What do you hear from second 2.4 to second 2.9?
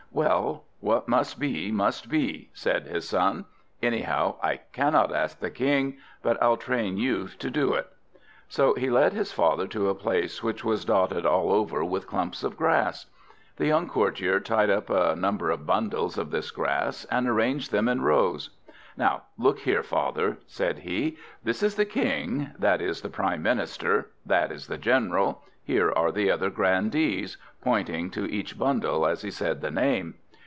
said